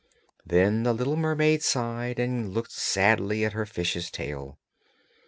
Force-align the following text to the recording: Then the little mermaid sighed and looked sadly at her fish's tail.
Then 0.43 0.81
the 0.81 0.93
little 0.93 1.15
mermaid 1.15 1.61
sighed 1.61 2.17
and 2.17 2.51
looked 2.55 2.71
sadly 2.71 3.45
at 3.45 3.53
her 3.53 3.67
fish's 3.67 4.09
tail. 4.09 4.57